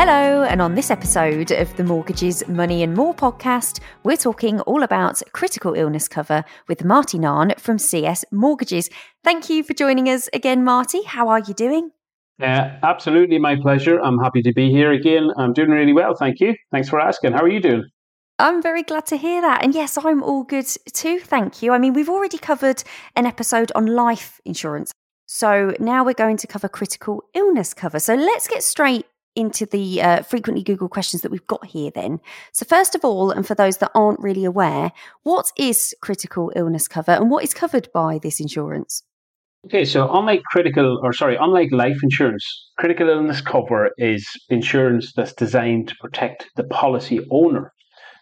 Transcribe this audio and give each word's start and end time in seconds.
Hello, 0.00 0.44
and 0.44 0.62
on 0.62 0.76
this 0.76 0.92
episode 0.92 1.50
of 1.50 1.76
the 1.76 1.82
Mortgages, 1.82 2.46
Money 2.46 2.84
and 2.84 2.94
More 2.94 3.12
podcast, 3.12 3.80
we're 4.04 4.16
talking 4.16 4.60
all 4.60 4.84
about 4.84 5.20
critical 5.32 5.74
illness 5.74 6.06
cover 6.06 6.44
with 6.68 6.84
Marty 6.84 7.18
Naan 7.18 7.58
from 7.58 7.80
CS 7.80 8.24
Mortgages. 8.30 8.90
Thank 9.24 9.50
you 9.50 9.64
for 9.64 9.74
joining 9.74 10.08
us 10.08 10.28
again, 10.32 10.62
Marty. 10.62 11.02
How 11.02 11.26
are 11.26 11.40
you 11.40 11.52
doing? 11.52 11.90
Uh, 12.40 12.78
absolutely, 12.84 13.40
my 13.40 13.56
pleasure. 13.56 13.98
I'm 13.98 14.20
happy 14.20 14.40
to 14.42 14.52
be 14.52 14.70
here 14.70 14.92
again. 14.92 15.30
I'm 15.36 15.52
doing 15.52 15.70
really 15.70 15.92
well, 15.92 16.14
thank 16.14 16.38
you. 16.38 16.54
Thanks 16.70 16.88
for 16.88 17.00
asking. 17.00 17.32
How 17.32 17.42
are 17.42 17.48
you 17.48 17.60
doing? 17.60 17.82
I'm 18.38 18.62
very 18.62 18.84
glad 18.84 19.04
to 19.06 19.16
hear 19.16 19.40
that. 19.40 19.64
And 19.64 19.74
yes, 19.74 19.98
I'm 19.98 20.22
all 20.22 20.44
good 20.44 20.68
too, 20.92 21.18
thank 21.18 21.60
you. 21.60 21.72
I 21.72 21.78
mean, 21.78 21.92
we've 21.92 22.08
already 22.08 22.38
covered 22.38 22.84
an 23.16 23.26
episode 23.26 23.72
on 23.74 23.86
life 23.86 24.40
insurance. 24.44 24.92
So 25.26 25.74
now 25.80 26.04
we're 26.04 26.14
going 26.14 26.36
to 26.36 26.46
cover 26.46 26.68
critical 26.68 27.24
illness 27.34 27.74
cover. 27.74 27.98
So 27.98 28.14
let's 28.14 28.46
get 28.46 28.62
straight 28.62 29.04
into 29.38 29.64
the 29.66 30.02
uh, 30.02 30.22
frequently 30.22 30.62
Google 30.62 30.88
questions 30.88 31.22
that 31.22 31.30
we've 31.30 31.46
got 31.46 31.64
here 31.64 31.90
then. 31.90 32.20
So, 32.52 32.66
first 32.66 32.94
of 32.94 33.04
all, 33.04 33.30
and 33.30 33.46
for 33.46 33.54
those 33.54 33.78
that 33.78 33.92
aren't 33.94 34.20
really 34.20 34.44
aware, 34.44 34.92
what 35.22 35.52
is 35.56 35.94
critical 36.02 36.52
illness 36.56 36.88
cover 36.88 37.12
and 37.12 37.30
what 37.30 37.44
is 37.44 37.54
covered 37.54 37.88
by 37.94 38.18
this 38.18 38.40
insurance? 38.40 39.04
Okay, 39.66 39.84
so 39.84 40.10
unlike 40.12 40.42
critical, 40.50 41.00
or 41.02 41.12
sorry, 41.12 41.36
unlike 41.40 41.70
life 41.72 41.98
insurance, 42.02 42.44
critical 42.78 43.08
illness 43.08 43.40
cover 43.40 43.90
is 43.98 44.28
insurance 44.50 45.12
that's 45.14 45.32
designed 45.32 45.88
to 45.88 45.96
protect 46.00 46.48
the 46.56 46.64
policy 46.64 47.20
owner. 47.30 47.72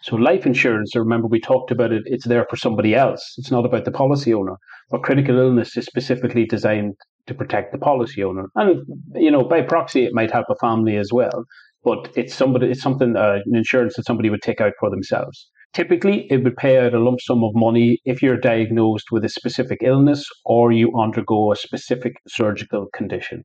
So, 0.03 0.15
life 0.15 0.45
insurance, 0.45 0.95
remember 0.95 1.27
we 1.27 1.39
talked 1.39 1.71
about 1.71 1.91
it, 1.91 2.03
it's 2.05 2.27
there 2.27 2.45
for 2.49 2.55
somebody 2.55 2.93
else. 2.95 3.35
It's 3.37 3.51
not 3.51 3.65
about 3.65 3.85
the 3.85 3.91
policy 3.91 4.33
owner. 4.33 4.57
But 4.89 5.03
critical 5.03 5.37
illness 5.37 5.75
is 5.75 5.85
specifically 5.85 6.45
designed 6.45 6.95
to 7.27 7.33
protect 7.33 7.71
the 7.71 7.77
policy 7.77 8.23
owner. 8.23 8.45
And, 8.55 8.85
you 9.15 9.31
know, 9.31 9.43
by 9.43 9.61
proxy, 9.61 10.05
it 10.05 10.13
might 10.13 10.31
help 10.31 10.47
a 10.49 10.55
family 10.55 10.97
as 10.97 11.11
well. 11.13 11.45
But 11.83 12.09
it's 12.15 12.33
somebody, 12.33 12.67
it's 12.67 12.81
something, 12.81 13.15
uh, 13.15 13.39
an 13.45 13.55
insurance 13.55 13.95
that 13.95 14.05
somebody 14.05 14.29
would 14.29 14.41
take 14.41 14.59
out 14.59 14.73
for 14.79 14.89
themselves. 14.89 15.49
Typically, 15.73 16.27
it 16.29 16.43
would 16.43 16.55
pay 16.55 16.77
out 16.77 16.93
a 16.93 16.99
lump 16.99 17.21
sum 17.21 17.43
of 17.43 17.51
money 17.53 17.99
if 18.05 18.21
you're 18.21 18.39
diagnosed 18.39 19.11
with 19.11 19.23
a 19.23 19.29
specific 19.29 19.79
illness 19.83 20.27
or 20.45 20.71
you 20.71 20.91
undergo 20.97 21.51
a 21.51 21.55
specific 21.55 22.13
surgical 22.27 22.87
condition. 22.93 23.43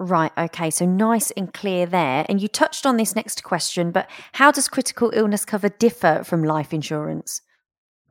Right, 0.00 0.30
okay, 0.38 0.70
so 0.70 0.86
nice 0.86 1.32
and 1.32 1.52
clear 1.52 1.84
there. 1.84 2.24
And 2.28 2.40
you 2.40 2.46
touched 2.46 2.86
on 2.86 2.98
this 2.98 3.16
next 3.16 3.42
question, 3.42 3.90
but 3.90 4.08
how 4.32 4.52
does 4.52 4.68
critical 4.68 5.10
illness 5.12 5.44
cover 5.44 5.68
differ 5.68 6.22
from 6.24 6.44
life 6.44 6.72
insurance? 6.72 7.40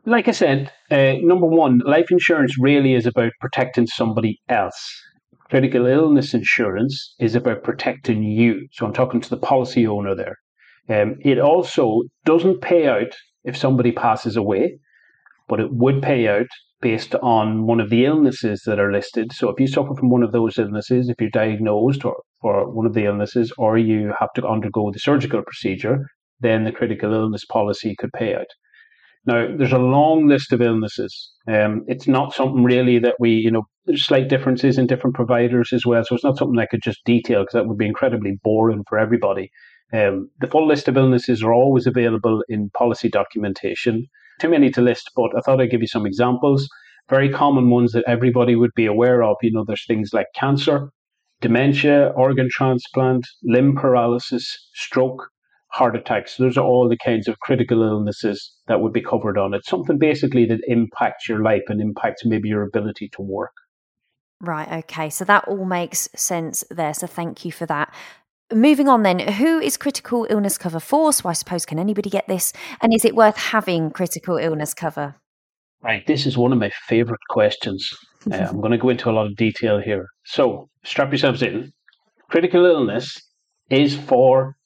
Like 0.08 0.30
I 0.30 0.32
said, 0.32 0.72
uh, 0.90 1.16
number 1.22 1.46
one, 1.46 1.80
life 1.80 2.12
insurance 2.12 2.58
really 2.58 2.94
is 2.94 3.06
about 3.06 3.34
protecting 3.42 3.88
somebody 3.88 4.40
else. 4.48 4.80
Critical 5.50 5.86
illness 5.86 6.34
insurance 6.34 7.14
is 7.20 7.36
about 7.36 7.64
protecting 7.64 8.24
you. 8.24 8.68
So 8.72 8.86
I'm 8.86 8.94
talking 8.94 9.20
to 9.20 9.30
the 9.30 9.36
policy 9.36 9.86
owner 9.86 10.16
there. 10.16 10.38
Um, 10.90 11.18
it 11.26 11.40
also 11.40 12.04
doesn't 12.24 12.62
pay 12.62 12.88
out 12.88 13.14
if 13.44 13.58
somebody 13.58 13.92
passes 13.92 14.38
away, 14.38 14.80
but 15.50 15.60
it 15.60 15.74
would 15.74 16.02
pay 16.02 16.30
out 16.30 16.48
based 16.80 17.14
on 17.16 17.66
one 17.66 17.82
of 17.82 17.90
the 17.90 18.06
illnesses 18.06 18.62
that 18.66 18.80
are 18.80 18.94
listed. 18.94 19.34
So 19.34 19.50
if 19.50 19.60
you 19.60 19.68
suffer 19.68 19.94
from 19.94 20.10
one 20.10 20.24
of 20.24 20.32
those 20.32 20.58
illnesses, 20.58 21.10
if 21.10 21.20
you're 21.20 21.30
diagnosed 21.30 22.06
or 22.06 22.16
for 22.40 22.72
one 22.72 22.86
of 22.86 22.94
the 22.94 23.06
illnesses, 23.06 23.52
or 23.58 23.78
you 23.78 24.14
have 24.18 24.32
to 24.36 24.48
undergo 24.48 24.90
the 24.90 25.00
surgical 25.00 25.42
procedure, 25.42 26.06
then 26.40 26.64
the 26.64 26.72
critical 26.72 27.14
illness 27.14 27.44
policy 27.44 27.94
could 28.00 28.14
pay 28.14 28.36
out. 28.36 28.48
Now, 29.28 29.46
there's 29.58 29.74
a 29.74 29.78
long 29.78 30.28
list 30.28 30.54
of 30.54 30.62
illnesses. 30.62 31.32
Um, 31.50 31.84
it's 31.88 32.08
not 32.08 32.34
something 32.34 32.64
really 32.64 32.98
that 33.00 33.16
we, 33.20 33.32
you 33.32 33.52
know, 33.52 33.64
there's 33.86 34.06
slight 34.06 34.30
differences 34.30 34.78
in 34.78 34.88
different 34.88 35.18
providers 35.18 35.74
as 35.74 35.86
well. 35.86 36.02
So 36.06 36.16
it's 36.16 36.24
not 36.24 36.38
something 36.38 36.58
I 36.58 36.66
could 36.66 36.82
just 36.82 37.04
detail 37.04 37.42
because 37.42 37.54
that 37.54 37.68
would 37.68 37.78
be 37.78 37.86
incredibly 37.86 38.40
boring 38.42 38.86
for 38.88 38.98
everybody. 38.98 39.52
Um, 39.92 40.30
the 40.40 40.48
full 40.48 40.66
list 40.66 40.88
of 40.88 40.96
illnesses 40.96 41.44
are 41.44 41.54
always 41.54 41.88
available 41.88 42.42
in 42.48 42.70
policy 42.70 43.10
documentation. 43.10 44.08
Too 44.40 44.50
many 44.50 44.70
to 44.72 44.82
list, 44.82 45.12
but 45.14 45.32
I 45.38 45.42
thought 45.42 45.60
I'd 45.60 45.72
give 45.72 45.82
you 45.82 45.88
some 45.88 46.06
examples. 46.06 46.70
Very 47.10 47.30
common 47.30 47.70
ones 47.70 47.92
that 47.92 48.06
everybody 48.08 48.56
would 48.56 48.74
be 48.76 48.86
aware 48.86 49.24
of. 49.24 49.36
You 49.42 49.52
know, 49.52 49.66
there's 49.68 49.86
things 49.86 50.12
like 50.14 50.28
cancer, 50.36 50.90
dementia, 51.42 52.14
organ 52.16 52.48
transplant, 52.50 53.26
limb 53.44 53.76
paralysis, 53.76 54.70
stroke, 54.74 55.28
heart 55.70 55.96
attacks. 55.96 56.38
Those 56.38 56.58
are 56.58 56.66
all 56.66 56.90
the 56.90 56.98
kinds 56.98 57.28
of 57.28 57.40
critical 57.40 57.84
illnesses 57.84 58.54
that 58.68 58.82
would 58.82 58.94
be 58.94 59.02
covered 59.02 59.38
on 59.38 59.54
it. 59.54 59.66
Something 59.66 59.98
basically 59.98 60.46
that 60.46 60.62
impacts 60.68 61.28
your 61.28 61.42
life 61.42 61.64
and 61.68 61.82
impacts 61.82 62.26
maybe 62.26 62.50
your 62.50 62.64
ability 62.64 63.10
to 63.10 63.22
work. 63.22 63.54
Right, 64.42 64.72
okay. 64.84 65.10
So 65.10 65.26
that 65.26 65.48
all 65.48 65.66
makes 65.66 66.10
sense 66.16 66.64
there. 66.70 66.94
So 66.94 67.08
thank 67.08 67.44
you 67.44 67.52
for 67.52 67.66
that. 67.66 67.94
Moving 68.54 68.88
on 68.88 69.04
then, 69.04 69.20
who 69.20 69.60
is 69.60 69.76
critical 69.76 70.26
illness 70.30 70.58
cover 70.58 70.80
for? 70.80 71.12
So 71.12 71.28
I 71.28 71.34
suppose, 71.34 71.66
can 71.66 71.80
anybody 71.80 72.10
get 72.10 72.28
this? 72.28 72.54
And 72.82 72.94
is 72.94 73.04
it 73.04 73.16
worth 73.16 73.36
having 73.36 73.92
critical 73.92 74.38
illness 74.38 74.74
cover? 74.74 75.16
Right, 75.82 76.06
this 76.08 76.26
is 76.26 76.38
one 76.38 76.54
of 76.54 76.60
my 76.60 76.72
favorite 76.88 77.22
questions. 77.30 77.90
Uh, 78.30 78.46
I'm 78.50 78.60
going 78.60 78.74
to 78.74 78.78
go 78.78 78.90
into 78.90 79.10
a 79.10 79.14
lot 79.14 79.28
of 79.28 79.38
detail 79.38 79.80
here. 79.80 80.08
So 80.26 80.68
strap 80.84 81.12
yourselves 81.12 81.42
in. 81.42 81.72
Critical 82.30 82.66
illness 82.66 83.16
is 83.70 83.96
for 83.96 84.58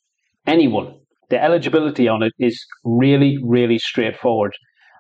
anyone. 0.45 0.95
The 1.29 1.41
eligibility 1.41 2.07
on 2.07 2.23
it 2.23 2.33
is 2.39 2.63
really, 2.83 3.37
really 3.43 3.77
straightforward. 3.77 4.53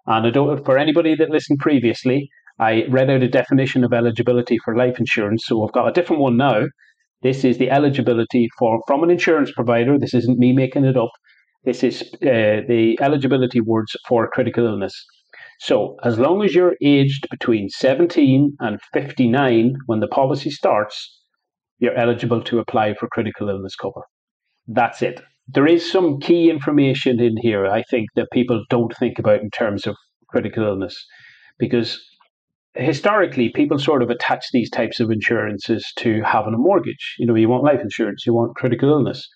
And 0.05 0.25
I 0.25 0.29
don't, 0.29 0.63
for 0.65 0.77
anybody 0.77 1.15
that 1.15 1.29
listened 1.29 1.59
previously, 1.59 2.29
I 2.59 2.85
read 2.89 3.09
out 3.09 3.23
a 3.23 3.27
definition 3.27 3.83
of 3.83 3.93
eligibility 3.93 4.57
for 4.63 4.75
life 4.75 4.99
insurance. 4.99 5.43
So 5.45 5.63
I've 5.63 5.73
got 5.73 5.87
a 5.87 5.91
different 5.91 6.21
one 6.21 6.37
now. 6.37 6.65
This 7.21 7.43
is 7.43 7.57
the 7.57 7.69
eligibility 7.69 8.47
for 8.57 8.81
from 8.87 9.03
an 9.03 9.11
insurance 9.11 9.51
provider. 9.51 9.97
This 9.99 10.13
isn't 10.13 10.39
me 10.39 10.53
making 10.53 10.85
it 10.85 10.97
up. 10.97 11.11
This 11.63 11.83
is 11.83 12.01
uh, 12.15 12.65
the 12.67 12.97
eligibility 12.99 13.61
words 13.61 13.95
for 14.07 14.27
critical 14.29 14.65
illness. 14.65 14.93
So, 15.59 15.95
as 16.03 16.17
long 16.17 16.43
as 16.43 16.55
you're 16.55 16.75
aged 16.81 17.27
between 17.29 17.69
17 17.69 18.57
and 18.59 18.79
59 18.93 19.75
when 19.85 19.99
the 19.99 20.07
policy 20.07 20.49
starts, 20.49 21.19
you're 21.77 21.97
eligible 21.97 22.41
to 22.43 22.57
apply 22.57 22.95
for 22.95 23.07
critical 23.09 23.49
illness 23.49 23.75
cover. 23.75 24.01
That's 24.73 25.01
it 25.01 25.21
there 25.53 25.67
is 25.67 25.89
some 25.89 26.19
key 26.19 26.49
information 26.49 27.19
in 27.19 27.35
here, 27.37 27.65
I 27.65 27.83
think, 27.83 28.09
that 28.15 28.31
people 28.31 28.63
don't 28.69 28.95
think 28.97 29.19
about 29.19 29.41
in 29.41 29.49
terms 29.49 29.85
of 29.85 29.95
critical 30.29 30.63
illness. 30.63 31.05
Because 31.59 31.99
historically, 32.75 33.49
people 33.49 33.77
sort 33.77 34.01
of 34.01 34.09
attach 34.09 34.45
these 34.51 34.69
types 34.69 34.99
of 34.99 35.11
insurances 35.11 35.91
to 35.97 36.21
having 36.23 36.53
a 36.53 36.57
mortgage. 36.57 37.15
You 37.19 37.25
know, 37.25 37.35
you 37.35 37.49
want 37.49 37.63
life 37.63 37.81
insurance, 37.81 38.25
you 38.25 38.33
want 38.33 38.55
critical 38.55 38.89
illness, 38.89 39.27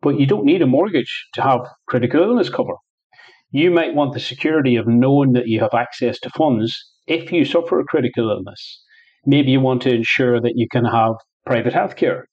but 0.00 0.18
you 0.18 0.26
don't 0.26 0.46
need 0.46 0.62
a 0.62 0.66
mortgage 0.66 1.26
to 1.34 1.42
have 1.42 1.60
critical 1.86 2.22
illness 2.22 2.48
cover. 2.48 2.74
You 3.50 3.70
might 3.70 3.94
want 3.94 4.14
the 4.14 4.20
security 4.20 4.76
of 4.76 4.86
knowing 4.86 5.32
that 5.32 5.48
you 5.48 5.60
have 5.60 5.74
access 5.74 6.18
to 6.20 6.30
funds 6.30 6.76
if 7.06 7.32
you 7.32 7.44
suffer 7.44 7.80
a 7.80 7.84
critical 7.84 8.30
illness. 8.30 8.82
Maybe 9.26 9.50
you 9.50 9.60
want 9.60 9.82
to 9.82 9.94
ensure 9.94 10.40
that 10.40 10.52
you 10.54 10.66
can 10.70 10.84
have 10.84 11.14
private 11.44 11.72
health 11.72 11.96
care 11.96 12.27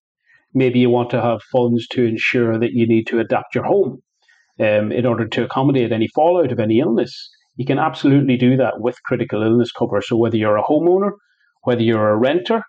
maybe 0.55 0.79
you 0.79 0.89
want 0.89 1.09
to 1.11 1.21
have 1.21 1.43
funds 1.51 1.87
to 1.89 2.03
ensure 2.03 2.57
that 2.57 2.71
you 2.71 2.87
need 2.87 3.05
to 3.07 3.19
adapt 3.19 3.53
your 3.53 3.65
home 3.65 4.01
um, 4.59 4.91
in 4.91 5.05
order 5.05 5.27
to 5.27 5.43
accommodate 5.43 5.91
any 5.91 6.07
fallout 6.07 6.51
of 6.51 6.59
any 6.59 6.79
illness. 6.79 7.29
You 7.57 7.65
can 7.65 7.77
absolutely 7.77 8.37
do 8.37 8.57
that 8.57 8.79
with 8.79 9.03
critical 9.03 9.43
illness 9.43 9.71
cover. 9.71 10.01
So 10.01 10.17
whether 10.17 10.37
you're 10.37 10.57
a 10.57 10.63
homeowner, 10.63 11.11
whether 11.63 11.81
you're 11.81 12.09
a 12.09 12.17
renter, 12.17 12.63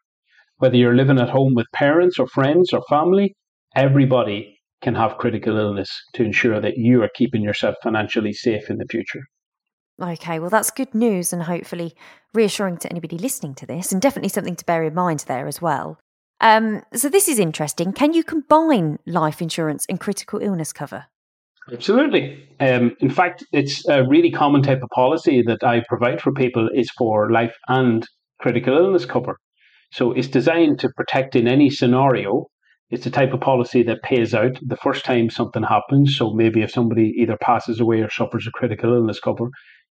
whether 0.58 0.76
you're 0.76 0.96
living 0.96 1.20
at 1.20 1.30
home 1.30 1.54
with 1.54 1.66
parents 1.72 2.19
or 2.19 2.26
friends 2.26 2.72
or 2.72 2.82
family, 2.88 3.34
everybody 3.75 4.58
can 4.82 4.94
have 4.94 5.19
critical 5.19 5.56
illness 5.56 5.91
to 6.14 6.25
ensure 6.25 6.60
that 6.60 6.76
you 6.76 7.02
are 7.02 7.10
keeping 7.14 7.42
yourself 7.42 7.76
financially 7.82 8.32
safe 8.32 8.69
in 8.69 8.78
the 8.78 8.86
future. 8.91 9.22
Okay, 10.00 10.38
well, 10.38 10.50
that's 10.50 10.70
good 10.70 10.94
news 10.94 11.32
and 11.32 11.42
hopefully 11.42 11.94
reassuring 12.34 12.76
to 12.78 12.91
anybody 12.91 13.16
listening 13.16 13.54
to 13.54 13.66
this, 13.66 13.92
and 13.92 14.02
definitely 14.02 14.28
something 14.28 14.56
to 14.56 14.64
bear 14.66 14.82
in 14.82 14.94
mind 14.94 15.25
there 15.26 15.46
as 15.46 15.62
well. 15.62 15.99
Um, 16.41 16.83
so 16.93 17.09
this 17.09 17.29
is 17.29 17.38
interesting. 17.38 17.93
Can 17.93 18.12
you 18.12 18.23
combine 18.23 18.99
life 19.06 19.41
insurance 19.41 19.87
and 19.88 19.99
critical 19.99 20.41
illness 20.41 20.73
cover? 20.73 21.06
Absolutely. 21.73 22.47
Um, 22.61 22.94
in 23.00 23.11
fact, 23.11 23.44
it's 23.53 23.87
a 23.88 24.06
really 24.06 24.31
common 24.31 24.62
type 24.62 24.83
of 24.83 24.91
policy 24.91 25.43
that 25.43 25.65
I 25.65 25.83
provide 25.88 26.21
for 26.21 26.33
people 26.33 26.69
is 26.75 26.91
for 26.91 27.31
life 27.31 27.55
and 27.69 28.06
critical 28.41 28.77
illness 28.77 29.05
cover. 29.05 29.38
So 29.93 30.12
it's 30.12 30.29
designed 30.29 30.79
to 30.81 30.91
protect 30.97 31.35
in 31.35 31.49
any 31.49 31.71
scenario. 31.71 32.47
It's 32.91 33.06
a 33.06 33.11
type 33.11 33.33
of 33.33 33.41
policy 33.41 33.83
that 33.85 34.03
pays 34.03 34.33
out 34.33 34.59
the 34.62 34.77
first 34.77 35.05
time 35.05 35.29
something 35.29 35.65
happens. 35.65 36.17
So 36.17 36.35
maybe 36.35 36.62
if 36.62 36.71
somebody 36.71 37.15
either 37.19 37.37
passes 37.41 37.81
away 37.81 38.00
or 38.00 38.11
suffers 38.11 38.47
a 38.47 38.53
critical 38.53 38.94
illness 38.94 39.19
cover, 39.19 39.49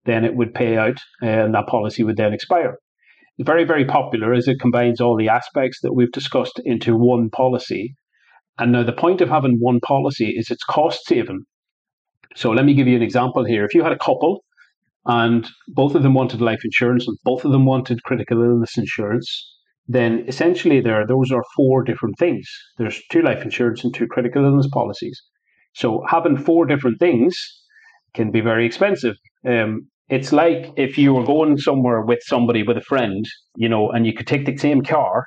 then 0.05 0.25
it 0.25 0.35
would 0.35 0.53
pay 0.53 0.77
out 0.77 0.99
and 1.23 1.55
that 1.55 1.69
policy 1.69 2.03
would 2.03 2.17
then 2.17 2.35
expire 2.35 2.77
very, 3.40 3.64
very 3.64 3.84
popular 3.84 4.32
as 4.32 4.49
it 4.49 4.61
combines 4.61 5.00
all 5.00 5.17
the 5.17 5.29
aspects 5.29 5.81
that 5.82 5.94
we've 5.94 6.12
discussed 6.12 6.61
into 6.64 6.96
one 6.96 7.31
policy. 7.31 7.94
And 8.58 8.73
now 8.73 8.82
the 8.82 8.93
point 8.93 9.20
of 9.20 9.29
having 9.29 9.56
one 9.58 9.81
policy 9.81 10.34
is 10.37 10.50
it's 10.50 10.64
cost 10.64 11.06
saving. 11.06 11.44
So 12.37 12.50
let 12.50 12.64
me 12.64 12.75
give 12.75 12.87
you 12.87 12.96
an 12.96 13.02
example 13.02 13.44
here. 13.44 13.64
If 13.64 13.75
you 13.75 13.82
had 13.82 13.93
a 13.93 13.99
couple 13.99 14.44
and 15.06 15.49
both 15.69 15.94
of 15.94 16.02
them 16.02 16.14
wanted 16.14 16.40
life 16.40 16.64
insurance 16.64 17.06
and 17.06 17.17
both 17.25 17.44
of 17.44 17.52
them 17.52 17.64
wanted 17.64 18.02
critical 18.05 18.43
illness 18.43 18.76
insurance, 18.79 19.58
then 19.88 20.25
essentially 20.29 20.81
there 20.81 21.06
those 21.06 21.32
are 21.32 21.43
four 21.56 21.82
different 21.82 22.17
things. 22.19 22.49
There's 22.79 23.02
two 23.11 23.23
life 23.23 23.43
insurance 23.43 23.82
and 23.84 23.93
two 23.93 24.06
critical 24.06 24.44
illness 24.44 24.69
policies. 24.73 25.20
So 25.75 26.05
having 26.08 26.37
four 26.37 26.67
different 26.67 27.00
things 27.00 27.37
can 28.14 28.31
be 28.31 28.40
very 28.40 28.67
expensive. 28.67 29.17
Um, 29.46 29.88
it's 30.12 30.31
like 30.31 30.70
if 30.76 30.99
you 30.99 31.14
were 31.14 31.25
going 31.25 31.56
somewhere 31.56 32.03
with 32.03 32.19
somebody 32.23 32.62
with 32.62 32.76
a 32.76 32.82
friend, 32.82 33.25
you 33.56 33.67
know, 33.67 33.88
and 33.91 34.06
you 34.06 34.12
could 34.12 34.26
take 34.26 34.44
the 34.44 34.55
same 34.59 34.82
car, 34.82 35.25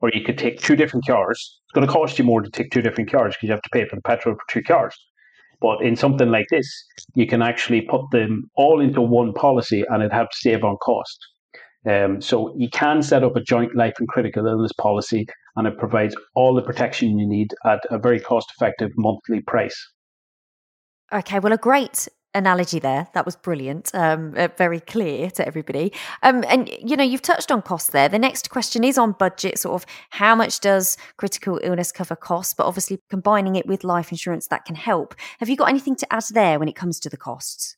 or 0.00 0.10
you 0.12 0.24
could 0.24 0.36
take 0.36 0.58
two 0.58 0.74
different 0.74 1.06
cars. 1.06 1.38
It's 1.38 1.72
going 1.72 1.86
to 1.86 1.92
cost 1.92 2.18
you 2.18 2.24
more 2.24 2.42
to 2.42 2.50
take 2.50 2.72
two 2.72 2.82
different 2.82 3.12
cars 3.12 3.34
because 3.34 3.46
you 3.46 3.52
have 3.52 3.62
to 3.62 3.70
pay 3.72 3.86
for 3.86 3.94
the 3.94 4.02
petrol 4.02 4.34
for 4.34 4.42
two 4.52 4.64
cars. 4.64 4.96
But 5.60 5.82
in 5.82 5.94
something 5.94 6.30
like 6.30 6.46
this, 6.50 6.68
you 7.14 7.28
can 7.28 7.42
actually 7.42 7.82
put 7.82 8.10
them 8.10 8.50
all 8.56 8.80
into 8.80 9.00
one 9.00 9.32
policy 9.34 9.84
and 9.88 10.02
it 10.02 10.12
helps 10.12 10.42
save 10.42 10.64
on 10.64 10.78
cost. 10.78 11.16
Um, 11.88 12.20
so 12.20 12.52
you 12.56 12.68
can 12.68 13.02
set 13.02 13.22
up 13.22 13.36
a 13.36 13.40
joint 13.40 13.76
life 13.76 13.94
and 14.00 14.08
critical 14.08 14.48
illness 14.48 14.72
policy, 14.72 15.26
and 15.54 15.68
it 15.68 15.78
provides 15.78 16.16
all 16.34 16.56
the 16.56 16.62
protection 16.62 17.20
you 17.20 17.28
need 17.28 17.54
at 17.64 17.80
a 17.88 17.98
very 17.98 18.18
cost-effective 18.18 18.90
monthly 18.96 19.42
price. 19.42 19.76
Okay, 21.12 21.38
well, 21.38 21.52
a 21.52 21.58
great 21.58 22.08
analogy 22.34 22.78
there. 22.78 23.08
That 23.14 23.24
was 23.24 23.36
brilliant. 23.36 23.90
Um, 23.94 24.34
uh, 24.36 24.48
very 24.56 24.80
clear 24.80 25.30
to 25.32 25.46
everybody. 25.46 25.92
Um, 26.22 26.44
and 26.48 26.68
you 26.80 26.96
know, 26.96 27.04
you've 27.04 27.22
touched 27.22 27.50
on 27.50 27.62
costs 27.62 27.90
there. 27.90 28.08
The 28.08 28.18
next 28.18 28.50
question 28.50 28.84
is 28.84 28.98
on 28.98 29.12
budget. 29.12 29.58
Sort 29.58 29.74
of, 29.74 29.86
how 30.10 30.34
much 30.34 30.60
does 30.60 30.96
critical 31.16 31.60
illness 31.62 31.92
cover 31.92 32.16
cost? 32.16 32.56
But 32.56 32.66
obviously, 32.66 33.00
combining 33.10 33.56
it 33.56 33.66
with 33.66 33.84
life 33.84 34.10
insurance 34.10 34.48
that 34.48 34.64
can 34.64 34.76
help. 34.76 35.14
Have 35.38 35.48
you 35.48 35.56
got 35.56 35.68
anything 35.68 35.96
to 35.96 36.12
add 36.12 36.24
there 36.32 36.58
when 36.58 36.68
it 36.68 36.76
comes 36.76 37.00
to 37.00 37.10
the 37.10 37.16
costs? 37.16 37.76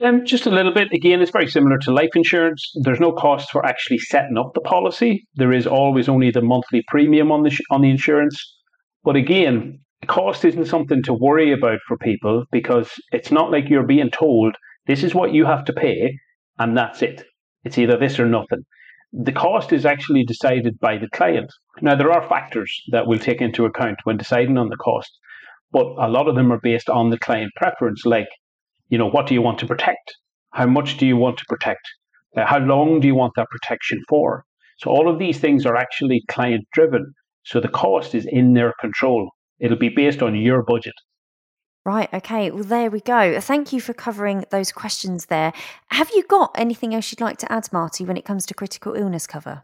Um, 0.00 0.24
just 0.24 0.46
a 0.46 0.50
little 0.50 0.72
bit. 0.72 0.92
Again, 0.92 1.22
it's 1.22 1.30
very 1.30 1.48
similar 1.48 1.78
to 1.78 1.92
life 1.92 2.10
insurance. 2.16 2.72
There's 2.82 3.00
no 3.00 3.12
cost 3.12 3.50
for 3.50 3.64
actually 3.64 3.98
setting 3.98 4.36
up 4.36 4.52
the 4.54 4.60
policy. 4.60 5.26
There 5.36 5.52
is 5.52 5.66
always 5.66 6.08
only 6.08 6.30
the 6.30 6.42
monthly 6.42 6.82
premium 6.88 7.30
on 7.30 7.44
the 7.44 7.50
sh- 7.50 7.62
on 7.70 7.82
the 7.82 7.90
insurance. 7.90 8.42
But 9.04 9.16
again, 9.16 9.83
cost 10.04 10.44
isn't 10.44 10.66
something 10.66 11.02
to 11.04 11.14
worry 11.14 11.52
about 11.52 11.78
for 11.86 11.96
people 11.98 12.44
because 12.50 12.90
it's 13.12 13.30
not 13.30 13.50
like 13.50 13.68
you're 13.68 13.86
being 13.86 14.10
told 14.10 14.56
this 14.86 15.02
is 15.02 15.14
what 15.14 15.32
you 15.32 15.44
have 15.44 15.64
to 15.66 15.72
pay 15.72 16.18
and 16.58 16.76
that's 16.76 17.02
it. 17.02 17.24
It's 17.64 17.78
either 17.78 17.96
this 17.96 18.18
or 18.18 18.26
nothing. 18.26 18.64
The 19.12 19.32
cost 19.32 19.72
is 19.72 19.86
actually 19.86 20.24
decided 20.24 20.78
by 20.80 20.98
the 20.98 21.08
client. 21.08 21.50
Now, 21.80 21.94
there 21.94 22.12
are 22.12 22.28
factors 22.28 22.72
that 22.90 23.06
we'll 23.06 23.18
take 23.18 23.40
into 23.40 23.64
account 23.64 24.00
when 24.04 24.16
deciding 24.16 24.58
on 24.58 24.68
the 24.68 24.76
cost, 24.76 25.10
but 25.70 25.86
a 25.98 26.08
lot 26.08 26.28
of 26.28 26.34
them 26.34 26.52
are 26.52 26.60
based 26.60 26.90
on 26.90 27.10
the 27.10 27.18
client 27.18 27.52
preference, 27.56 28.04
like, 28.04 28.28
you 28.88 28.98
know, 28.98 29.08
what 29.08 29.26
do 29.26 29.34
you 29.34 29.42
want 29.42 29.58
to 29.60 29.66
protect? 29.66 30.16
How 30.52 30.66
much 30.66 30.96
do 30.96 31.06
you 31.06 31.16
want 31.16 31.38
to 31.38 31.44
protect? 31.48 31.88
How 32.36 32.58
long 32.58 33.00
do 33.00 33.06
you 33.06 33.14
want 33.14 33.34
that 33.36 33.50
protection 33.50 34.02
for? 34.08 34.44
So, 34.78 34.90
all 34.90 35.08
of 35.08 35.20
these 35.20 35.38
things 35.38 35.64
are 35.64 35.76
actually 35.76 36.24
client 36.28 36.64
driven. 36.72 37.14
So, 37.44 37.60
the 37.60 37.68
cost 37.68 38.14
is 38.14 38.26
in 38.26 38.54
their 38.54 38.72
control. 38.80 39.30
It'll 39.58 39.78
be 39.78 39.88
based 39.88 40.22
on 40.22 40.34
your 40.34 40.62
budget. 40.62 40.94
Right. 41.84 42.12
Okay. 42.14 42.50
Well, 42.50 42.64
there 42.64 42.90
we 42.90 43.00
go. 43.00 43.38
Thank 43.40 43.72
you 43.72 43.80
for 43.80 43.92
covering 43.92 44.44
those 44.50 44.72
questions 44.72 45.26
there. 45.26 45.52
Have 45.88 46.10
you 46.14 46.24
got 46.28 46.52
anything 46.54 46.94
else 46.94 47.12
you'd 47.12 47.20
like 47.20 47.36
to 47.38 47.52
add, 47.52 47.70
Marty, 47.72 48.04
when 48.06 48.16
it 48.16 48.24
comes 48.24 48.46
to 48.46 48.54
critical 48.54 48.94
illness 48.94 49.26
cover? 49.26 49.62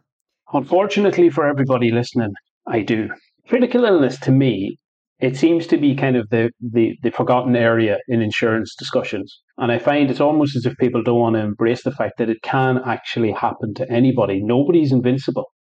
Unfortunately 0.52 1.31
for 1.31 1.46
everybody 1.46 1.90
listening, 1.90 2.32
I 2.66 2.82
do. 2.82 3.08
Critical 3.48 3.84
illness 3.84 4.19
to 4.20 4.31
me, 4.31 4.78
it 5.19 5.37
seems 5.37 5.66
to 5.69 5.78
be 5.78 5.94
kind 5.94 6.16
of 6.16 6.28
the, 6.28 6.50
the, 6.60 6.98
the 7.02 7.10
forgotten 7.10 7.56
area 7.56 7.98
in 8.08 8.20
insurance 8.20 8.75
discussions. 8.78 9.40
And 9.56 9.72
I 9.72 9.78
find 9.78 10.10
it's 10.10 10.20
almost 10.20 10.56
as 10.56 10.66
if 10.66 10.76
people 10.76 11.02
don't 11.02 11.20
want 11.20 11.37
to 11.37 11.40
embrace 11.40 11.84
the 11.84 11.92
fact 11.92 12.19
that 12.19 12.28
it 12.28 12.42
can 12.42 12.81
actually 12.84 13.32
happen 13.32 13.72
to 13.75 13.90
anybody. 13.90 14.42
Nobody's 14.42 14.92
invincible. 14.92 15.52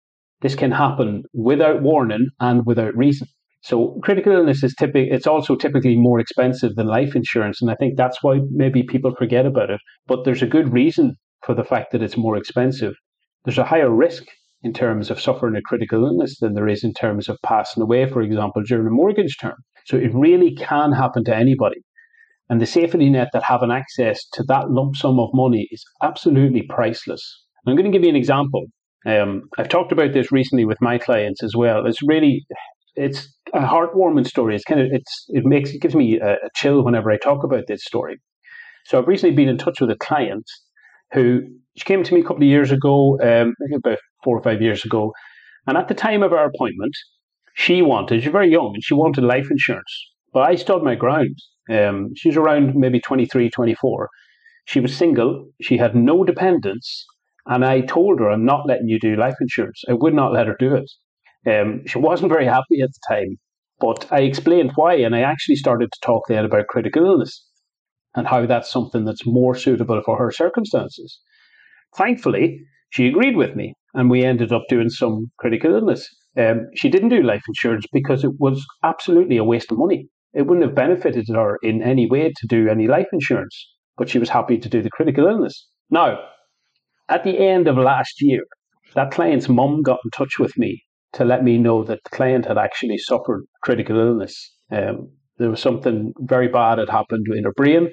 This 0.40 0.54
can 0.54 0.72
happen 0.72 1.24
without 1.32 1.82
warning 1.82 2.28
and 2.40 2.66
without 2.66 2.96
reason. 2.96 3.28
So 3.68 4.00
critical 4.02 4.32
illness 4.32 4.64
is 4.64 4.74
typically 4.74 5.10
it's 5.10 5.26
also 5.26 5.54
typically 5.54 5.94
more 5.94 6.18
expensive 6.18 6.74
than 6.74 6.86
life 6.86 7.14
insurance, 7.14 7.60
and 7.60 7.70
I 7.70 7.74
think 7.74 7.98
that's 7.98 8.22
why 8.22 8.40
maybe 8.50 8.82
people 8.82 9.14
forget 9.14 9.44
about 9.44 9.68
it. 9.68 9.80
But 10.06 10.24
there's 10.24 10.40
a 10.40 10.46
good 10.46 10.72
reason 10.72 11.16
for 11.44 11.54
the 11.54 11.64
fact 11.64 11.92
that 11.92 12.00
it's 12.00 12.16
more 12.16 12.38
expensive. 12.38 12.94
There's 13.44 13.58
a 13.58 13.66
higher 13.66 13.90
risk 13.90 14.24
in 14.62 14.72
terms 14.72 15.10
of 15.10 15.20
suffering 15.20 15.54
a 15.54 15.60
critical 15.60 16.06
illness 16.06 16.38
than 16.40 16.54
there 16.54 16.66
is 16.66 16.82
in 16.82 16.94
terms 16.94 17.28
of 17.28 17.36
passing 17.44 17.82
away, 17.82 18.08
for 18.08 18.22
example, 18.22 18.62
during 18.62 18.86
a 18.86 18.90
mortgage 18.90 19.36
term. 19.38 19.56
So 19.84 19.98
it 19.98 20.14
really 20.14 20.54
can 20.54 20.92
happen 20.92 21.22
to 21.24 21.36
anybody. 21.36 21.82
And 22.48 22.62
the 22.62 22.66
safety 22.66 23.10
net 23.10 23.28
that 23.34 23.42
having 23.42 23.70
access 23.70 24.26
to 24.32 24.44
that 24.44 24.70
lump 24.70 24.96
sum 24.96 25.20
of 25.20 25.28
money 25.34 25.68
is 25.70 25.84
absolutely 26.02 26.62
priceless. 26.62 27.22
I'm 27.66 27.76
going 27.76 27.84
to 27.84 27.92
give 27.92 28.02
you 28.02 28.08
an 28.08 28.16
example. 28.16 28.64
Um, 29.04 29.42
I've 29.58 29.68
talked 29.68 29.92
about 29.92 30.14
this 30.14 30.32
recently 30.32 30.64
with 30.64 30.78
my 30.80 30.96
clients 30.96 31.42
as 31.42 31.54
well. 31.54 31.84
It's 31.84 32.02
really 32.02 32.46
it's 32.98 33.32
a 33.54 33.60
heartwarming 33.60 34.26
story. 34.26 34.54
It's 34.54 34.64
kind 34.64 34.80
of 34.80 34.88
it's 34.90 35.24
it 35.28 35.44
makes 35.44 35.70
it 35.70 35.80
gives 35.80 35.94
me 35.94 36.18
a, 36.20 36.34
a 36.34 36.50
chill 36.54 36.84
whenever 36.84 37.10
I 37.10 37.16
talk 37.16 37.44
about 37.44 37.64
this 37.66 37.84
story. 37.84 38.16
So 38.86 38.98
I've 38.98 39.08
recently 39.08 39.36
been 39.36 39.48
in 39.48 39.58
touch 39.58 39.80
with 39.80 39.90
a 39.90 39.96
client 39.96 40.44
who 41.12 41.42
she 41.76 41.84
came 41.84 42.02
to 42.02 42.14
me 42.14 42.20
a 42.20 42.24
couple 42.24 42.42
of 42.42 42.48
years 42.48 42.70
ago, 42.70 43.18
um, 43.22 43.54
about 43.74 43.98
four 44.24 44.36
or 44.36 44.42
five 44.42 44.62
years 44.62 44.84
ago, 44.84 45.12
and 45.66 45.76
at 45.76 45.88
the 45.88 45.94
time 45.94 46.22
of 46.22 46.32
our 46.32 46.46
appointment, 46.46 46.94
she 47.54 47.82
wanted 47.82 48.22
she's 48.22 48.32
very 48.32 48.50
young 48.50 48.72
and 48.74 48.84
she 48.84 48.94
wanted 48.94 49.24
life 49.24 49.50
insurance. 49.50 49.92
But 50.32 50.40
I 50.40 50.54
stood 50.54 50.82
my 50.82 50.94
ground. 50.94 51.36
Um, 51.70 52.10
she 52.16 52.28
was 52.28 52.36
around 52.36 52.74
maybe 52.74 53.00
23, 53.00 53.50
24. 53.50 54.08
She 54.66 54.80
was 54.80 54.96
single. 54.96 55.48
She 55.60 55.76
had 55.76 55.94
no 55.94 56.24
dependents. 56.24 57.06
And 57.46 57.64
I 57.64 57.80
told 57.80 58.20
her, 58.20 58.30
I'm 58.30 58.44
not 58.44 58.66
letting 58.66 58.88
you 58.88 59.00
do 59.00 59.16
life 59.16 59.36
insurance. 59.40 59.82
I 59.88 59.94
would 59.94 60.14
not 60.14 60.32
let 60.32 60.46
her 60.46 60.56
do 60.58 60.74
it. 60.74 60.90
Um, 61.46 61.86
she 61.86 61.98
wasn't 61.98 62.32
very 62.32 62.46
happy 62.46 62.80
at 62.82 62.90
the 62.90 63.14
time, 63.14 63.36
but 63.80 64.06
I 64.10 64.20
explained 64.20 64.72
why, 64.74 64.94
and 64.94 65.14
I 65.14 65.20
actually 65.20 65.56
started 65.56 65.90
to 65.92 66.00
talk 66.02 66.24
then 66.28 66.44
about 66.44 66.66
critical 66.66 67.04
illness 67.04 67.44
and 68.14 68.26
how 68.26 68.46
that's 68.46 68.70
something 68.70 69.04
that's 69.04 69.26
more 69.26 69.54
suitable 69.54 70.02
for 70.04 70.18
her 70.18 70.30
circumstances. 70.30 71.20
Thankfully, 71.96 72.60
she 72.90 73.06
agreed 73.08 73.36
with 73.36 73.54
me, 73.54 73.74
and 73.94 74.10
we 74.10 74.24
ended 74.24 74.52
up 74.52 74.64
doing 74.68 74.90
some 74.90 75.30
critical 75.38 75.74
illness. 75.74 76.08
Um, 76.36 76.66
she 76.74 76.88
didn't 76.88 77.10
do 77.10 77.22
life 77.22 77.42
insurance 77.48 77.86
because 77.92 78.24
it 78.24 78.32
was 78.38 78.64
absolutely 78.82 79.36
a 79.36 79.44
waste 79.44 79.70
of 79.70 79.78
money. 79.78 80.08
It 80.34 80.42
wouldn't 80.42 80.66
have 80.66 80.74
benefited 80.74 81.26
her 81.34 81.58
in 81.62 81.82
any 81.82 82.08
way 82.08 82.32
to 82.36 82.46
do 82.46 82.68
any 82.68 82.86
life 82.86 83.08
insurance, 83.12 83.56
but 83.96 84.08
she 84.08 84.18
was 84.18 84.28
happy 84.28 84.58
to 84.58 84.68
do 84.68 84.82
the 84.82 84.90
critical 84.90 85.26
illness. 85.26 85.68
Now, 85.90 86.18
at 87.08 87.24
the 87.24 87.38
end 87.38 87.68
of 87.68 87.76
last 87.76 88.20
year, 88.20 88.42
that 88.94 89.10
client's 89.10 89.48
mum 89.48 89.82
got 89.82 90.00
in 90.04 90.10
touch 90.10 90.38
with 90.38 90.56
me 90.58 90.82
to 91.14 91.24
let 91.24 91.44
me 91.44 91.58
know 91.58 91.84
that 91.84 92.00
the 92.04 92.10
client 92.10 92.46
had 92.46 92.58
actually 92.58 92.98
suffered 92.98 93.44
critical 93.62 93.98
illness. 93.98 94.54
Um, 94.70 95.10
there 95.38 95.50
was 95.50 95.60
something 95.60 96.12
very 96.20 96.48
bad 96.48 96.78
had 96.78 96.90
happened 96.90 97.26
in 97.34 97.44
her 97.44 97.52
brain. 97.52 97.88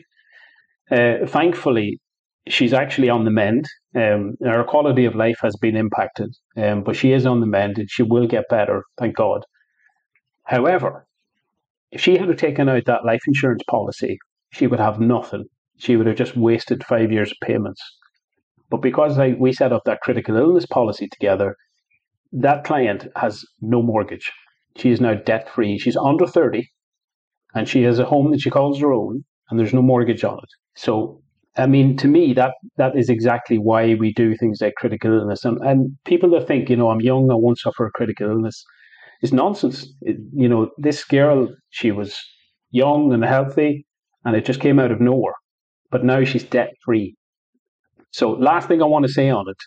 Uh, 0.91 1.25
thankfully, 1.27 1.99
she's 2.47 2.73
actually 2.73 3.09
on 3.09 3.25
the 3.25 3.31
mend. 3.31 3.65
Um, 3.95 4.35
her 4.43 4.63
quality 4.63 5.05
of 5.05 5.15
life 5.15 5.37
has 5.41 5.55
been 5.55 5.75
impacted, 5.75 6.35
um, 6.57 6.83
but 6.83 6.95
she 6.95 7.11
is 7.11 7.25
on 7.25 7.39
the 7.39 7.47
mend 7.47 7.77
and 7.77 7.89
she 7.89 8.03
will 8.03 8.27
get 8.27 8.49
better, 8.49 8.83
thank 8.97 9.15
God. 9.15 9.45
However, 10.43 11.07
if 11.91 12.01
she 12.01 12.17
had 12.17 12.37
taken 12.37 12.69
out 12.69 12.85
that 12.85 13.05
life 13.05 13.21
insurance 13.27 13.63
policy, 13.69 14.17
she 14.51 14.67
would 14.67 14.79
have 14.79 14.99
nothing. 14.99 15.45
She 15.77 15.95
would 15.95 16.07
have 16.07 16.17
just 16.17 16.37
wasted 16.37 16.83
five 16.83 17.11
years 17.11 17.31
of 17.31 17.37
payments. 17.41 17.81
But 18.69 18.81
because 18.81 19.17
I, 19.17 19.35
we 19.39 19.53
set 19.53 19.73
up 19.73 19.83
that 19.85 20.01
critical 20.01 20.35
illness 20.35 20.65
policy 20.65 21.07
together, 21.07 21.55
that 22.35 22.63
client 22.63 23.07
has 23.15 23.45
no 23.61 23.81
mortgage. 23.81 24.31
She 24.77 24.91
is 24.91 24.99
now 24.99 25.13
debt 25.13 25.49
free. 25.49 25.79
She's 25.79 25.95
under 25.95 26.27
30 26.27 26.69
and 27.53 27.67
she 27.67 27.83
has 27.83 27.97
a 27.97 28.05
home 28.05 28.31
that 28.31 28.41
she 28.41 28.49
calls 28.49 28.79
her 28.81 28.91
own 28.91 29.23
and 29.49 29.59
there's 29.59 29.73
no 29.73 29.81
mortgage 29.81 30.23
on 30.23 30.37
it. 30.37 30.49
So, 30.75 31.21
I 31.57 31.67
mean, 31.67 31.95
to 31.97 32.07
me, 32.07 32.33
that 32.33 32.55
that 32.75 32.97
is 32.97 33.09
exactly 33.09 33.57
why 33.57 33.95
we 33.95 34.11
do 34.13 34.35
things 34.35 34.59
like 34.59 34.75
critical 34.75 35.13
illness. 35.13 35.45
And, 35.45 35.57
and 35.61 35.97
people 36.03 36.29
that 36.31 36.47
think, 36.47 36.69
you 36.69 36.75
know, 36.75 36.89
I'm 36.89 36.99
young, 36.99 37.31
I 37.31 37.35
won't 37.35 37.59
suffer 37.59 37.85
a 37.85 37.91
critical 37.91 38.29
illness, 38.29 38.65
is 39.21 39.31
nonsense. 39.31 39.87
It, 40.01 40.17
you 40.33 40.49
know, 40.49 40.71
this 40.77 41.05
girl, 41.05 41.47
she 41.69 41.91
was 41.91 42.21
young 42.71 43.13
and 43.13 43.23
healthy 43.23 43.85
and 44.25 44.35
it 44.35 44.43
just 44.43 44.59
came 44.59 44.79
out 44.79 44.91
of 44.91 44.99
nowhere. 44.99 45.35
But 45.91 46.03
now 46.03 46.25
she's 46.25 46.43
debt 46.43 46.73
free. 46.83 47.15
So, 48.11 48.31
last 48.31 48.67
thing 48.67 48.81
I 48.81 48.85
want 48.85 49.05
to 49.05 49.11
say 49.11 49.29
on 49.29 49.47
it 49.47 49.57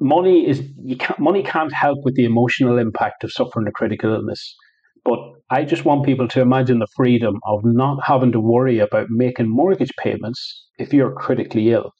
money 0.00 0.48
is 0.48 0.62
you 0.82 0.96
can't, 0.96 1.18
money 1.18 1.42
can't 1.42 1.72
help 1.72 1.98
with 2.04 2.14
the 2.14 2.24
emotional 2.24 2.78
impact 2.78 3.24
of 3.24 3.32
suffering 3.32 3.66
a 3.66 3.72
critical 3.72 4.12
illness. 4.12 4.56
But 5.04 5.18
I 5.50 5.64
just 5.64 5.84
want 5.84 6.06
people 6.06 6.28
to 6.28 6.40
imagine 6.40 6.78
the 6.78 6.86
freedom 6.96 7.38
of 7.46 7.60
not 7.64 7.98
having 8.04 8.32
to 8.32 8.40
worry 8.40 8.78
about 8.78 9.10
making 9.10 9.48
mortgage 9.48 9.92
payments 9.98 10.66
if 10.78 10.92
you're 10.92 11.12
critically 11.12 11.70
ill. 11.70 11.92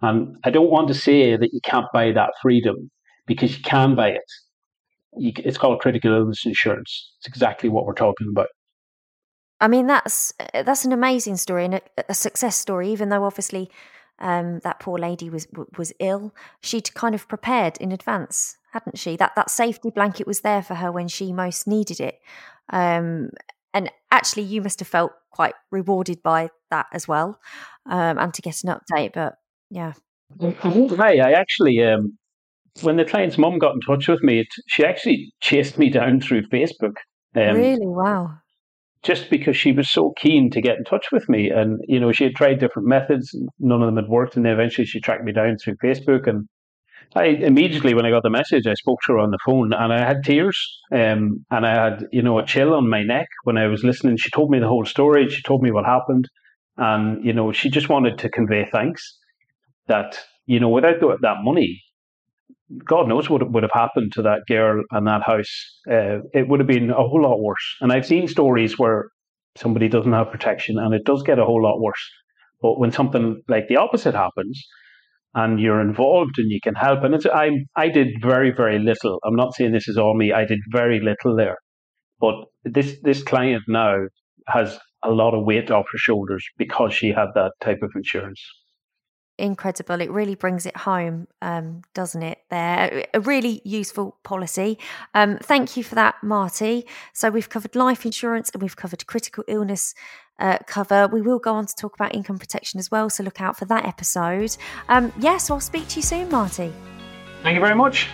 And 0.00 0.36
I 0.44 0.50
don't 0.50 0.70
want 0.70 0.88
to 0.88 0.94
say 0.94 1.36
that 1.36 1.50
you 1.52 1.60
can't 1.64 1.86
buy 1.92 2.12
that 2.12 2.30
freedom 2.40 2.90
because 3.26 3.56
you 3.56 3.62
can 3.62 3.94
buy 3.94 4.10
it. 4.10 4.22
You, 5.16 5.32
it's 5.36 5.58
called 5.58 5.80
critical 5.80 6.12
illness 6.12 6.46
insurance. 6.46 7.12
It's 7.18 7.28
exactly 7.28 7.68
what 7.68 7.86
we're 7.86 7.94
talking 7.94 8.28
about. 8.30 8.48
I 9.60 9.68
mean, 9.68 9.86
that's 9.86 10.32
that's 10.52 10.84
an 10.84 10.92
amazing 10.92 11.36
story 11.36 11.64
and 11.64 11.74
a, 11.74 11.82
a 12.08 12.14
success 12.14 12.56
story. 12.56 12.90
Even 12.90 13.10
though 13.10 13.24
obviously 13.24 13.70
um, 14.22 14.60
that 14.60 14.80
poor 14.80 14.98
lady 14.98 15.28
was 15.28 15.46
was 15.76 15.92
ill, 15.98 16.34
she'd 16.62 16.94
kind 16.94 17.14
of 17.14 17.28
prepared 17.28 17.76
in 17.78 17.92
advance, 17.92 18.56
hadn't 18.72 18.98
she? 18.98 19.16
That 19.16 19.34
that 19.36 19.50
safety 19.50 19.90
blanket 19.90 20.26
was 20.26 20.40
there 20.40 20.62
for 20.62 20.76
her 20.76 20.90
when 20.90 21.08
she 21.08 21.32
most 21.32 21.66
needed 21.66 22.00
it. 22.00 22.20
Um, 22.70 23.30
and 23.74 23.90
actually, 24.10 24.44
you 24.44 24.62
must 24.62 24.78
have 24.78 24.88
felt 24.88 25.12
quite 25.30 25.54
rewarded 25.70 26.22
by 26.22 26.50
that 26.70 26.86
as 26.92 27.08
well, 27.08 27.40
um, 27.86 28.18
and 28.18 28.32
to 28.34 28.42
get 28.42 28.62
an 28.62 28.74
update. 28.74 29.12
But 29.12 29.34
yeah, 29.70 29.94
hi. 30.40 31.18
I 31.18 31.32
actually, 31.32 31.82
um, 31.82 32.16
when 32.82 32.96
the 32.96 33.04
client's 33.04 33.38
mum 33.38 33.58
got 33.58 33.74
in 33.74 33.80
touch 33.80 34.08
with 34.08 34.22
me, 34.22 34.40
it, 34.40 34.48
she 34.68 34.84
actually 34.84 35.32
chased 35.40 35.78
me 35.78 35.90
down 35.90 36.20
through 36.20 36.46
Facebook. 36.48 36.96
Um, 37.34 37.56
really? 37.56 37.86
Wow. 37.86 38.38
Just 39.02 39.30
because 39.30 39.56
she 39.56 39.72
was 39.72 39.90
so 39.90 40.12
keen 40.16 40.50
to 40.50 40.60
get 40.60 40.78
in 40.78 40.84
touch 40.84 41.06
with 41.10 41.28
me, 41.28 41.50
and 41.50 41.80
you 41.88 41.98
know, 41.98 42.12
she 42.12 42.24
had 42.24 42.36
tried 42.36 42.60
different 42.60 42.88
methods, 42.88 43.34
none 43.58 43.82
of 43.82 43.86
them 43.86 43.96
had 43.96 44.08
worked, 44.08 44.36
and 44.36 44.44
then 44.44 44.52
eventually 44.52 44.86
she 44.86 45.00
tracked 45.00 45.24
me 45.24 45.32
down 45.32 45.56
through 45.58 45.76
Facebook 45.82 46.28
and 46.28 46.46
I 47.14 47.24
immediately 47.24 47.94
when 47.94 48.06
I 48.06 48.10
got 48.10 48.22
the 48.22 48.30
message, 48.30 48.66
I 48.66 48.74
spoke 48.74 49.00
to 49.06 49.12
her 49.12 49.18
on 49.18 49.30
the 49.30 49.38
phone, 49.44 49.72
and 49.72 49.92
I 49.92 49.98
had 49.98 50.24
tears, 50.24 50.58
um, 50.90 51.44
and 51.50 51.66
I 51.66 51.74
had 51.74 52.06
you 52.10 52.22
know 52.22 52.38
a 52.38 52.46
chill 52.46 52.74
on 52.74 52.88
my 52.88 53.02
neck 53.02 53.28
when 53.44 53.58
I 53.58 53.66
was 53.66 53.84
listening. 53.84 54.16
She 54.16 54.30
told 54.30 54.50
me 54.50 54.58
the 54.58 54.68
whole 54.68 54.86
story. 54.86 55.28
She 55.28 55.42
told 55.42 55.62
me 55.62 55.70
what 55.70 55.84
happened, 55.84 56.28
and 56.76 57.24
you 57.24 57.32
know 57.32 57.52
she 57.52 57.68
just 57.68 57.88
wanted 57.88 58.18
to 58.18 58.30
convey 58.30 58.66
thanks. 58.70 59.18
That 59.88 60.20
you 60.46 60.58
know 60.58 60.70
without 60.70 61.00
that 61.00 61.36
money, 61.42 61.82
God 62.84 63.08
knows 63.08 63.28
what 63.28 63.50
would 63.50 63.62
have 63.62 63.72
happened 63.72 64.12
to 64.12 64.22
that 64.22 64.40
girl 64.48 64.82
and 64.90 65.06
that 65.06 65.22
house. 65.22 65.80
Uh, 65.90 66.18
it 66.32 66.48
would 66.48 66.60
have 66.60 66.66
been 66.66 66.90
a 66.90 66.94
whole 66.94 67.22
lot 67.22 67.40
worse. 67.40 67.76
And 67.80 67.92
I've 67.92 68.06
seen 68.06 68.28
stories 68.28 68.78
where 68.78 69.08
somebody 69.56 69.88
doesn't 69.88 70.12
have 70.12 70.30
protection, 70.30 70.78
and 70.78 70.94
it 70.94 71.04
does 71.04 71.22
get 71.22 71.38
a 71.38 71.44
whole 71.44 71.62
lot 71.62 71.80
worse. 71.80 72.10
But 72.60 72.78
when 72.78 72.92
something 72.92 73.42
like 73.48 73.68
the 73.68 73.76
opposite 73.76 74.14
happens, 74.14 74.64
and 75.34 75.60
you're 75.60 75.80
involved 75.80 76.38
and 76.38 76.50
you 76.50 76.60
can 76.62 76.74
help. 76.74 77.02
And 77.02 77.14
I, 77.32 77.50
I 77.76 77.88
did 77.88 78.08
very, 78.20 78.52
very 78.52 78.78
little. 78.78 79.18
I'm 79.24 79.36
not 79.36 79.54
saying 79.54 79.72
this 79.72 79.88
is 79.88 79.96
all 79.96 80.16
me. 80.16 80.32
I 80.32 80.44
did 80.44 80.58
very 80.70 81.00
little 81.00 81.36
there. 81.36 81.56
But 82.20 82.34
this, 82.64 82.98
this 83.02 83.22
client 83.22 83.62
now 83.66 84.06
has 84.48 84.78
a 85.02 85.10
lot 85.10 85.34
of 85.34 85.44
weight 85.44 85.70
off 85.70 85.86
her 85.90 85.98
shoulders 85.98 86.44
because 86.58 86.92
she 86.92 87.08
had 87.08 87.28
that 87.34 87.52
type 87.60 87.78
of 87.82 87.90
insurance. 87.96 88.42
Incredible. 89.42 90.00
It 90.00 90.08
really 90.08 90.36
brings 90.36 90.66
it 90.66 90.76
home, 90.76 91.26
um, 91.42 91.82
doesn't 91.94 92.22
it? 92.22 92.38
There, 92.48 93.04
a 93.12 93.18
really 93.18 93.60
useful 93.64 94.16
policy. 94.22 94.78
Um, 95.14 95.36
thank 95.42 95.76
you 95.76 95.82
for 95.82 95.96
that, 95.96 96.14
Marty. 96.22 96.86
So, 97.12 97.28
we've 97.28 97.48
covered 97.48 97.74
life 97.74 98.06
insurance 98.06 98.50
and 98.50 98.62
we've 98.62 98.76
covered 98.76 99.04
critical 99.08 99.42
illness 99.48 99.96
uh, 100.38 100.58
cover. 100.68 101.08
We 101.08 101.22
will 101.22 101.40
go 101.40 101.54
on 101.54 101.66
to 101.66 101.74
talk 101.74 101.96
about 101.96 102.14
income 102.14 102.38
protection 102.38 102.78
as 102.78 102.88
well, 102.88 103.10
so 103.10 103.24
look 103.24 103.40
out 103.40 103.58
for 103.58 103.64
that 103.64 103.84
episode. 103.84 104.56
Um, 104.88 105.06
yes, 105.16 105.24
yeah, 105.24 105.36
so 105.38 105.54
I'll 105.54 105.60
speak 105.60 105.88
to 105.88 105.96
you 105.96 106.02
soon, 106.02 106.30
Marty. 106.30 106.72
Thank 107.42 107.56
you 107.56 107.60
very 107.60 107.74
much. 107.74 108.08